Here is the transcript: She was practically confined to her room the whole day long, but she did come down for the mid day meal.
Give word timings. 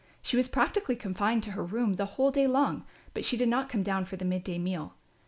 She 0.23 0.35
was 0.35 0.47
practically 0.47 0.95
confined 0.95 1.43
to 1.43 1.51
her 1.51 1.63
room 1.63 1.93
the 1.93 2.07
whole 2.17 2.31
day 2.31 2.47
long, 2.47 2.87
but 3.13 3.23
she 3.23 3.37
did 3.37 3.53
come 3.69 3.83
down 3.83 4.05
for 4.05 4.15
the 4.15 4.25
mid 4.25 4.43
day 4.43 4.57
meal. 4.57 4.95